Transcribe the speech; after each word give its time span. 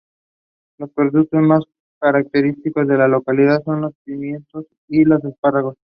Los 0.79 0.89
productos 0.93 1.43
más 1.43 1.61
característicos 1.99 2.87
de 2.87 2.97
la 2.97 3.07
localidad 3.07 3.61
son 3.63 3.81
los 3.81 3.93
pimientos 4.03 4.65
y 4.87 5.05
los 5.05 5.23
espárragos. 5.23 5.75